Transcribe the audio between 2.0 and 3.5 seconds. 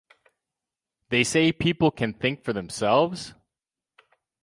think for themselves?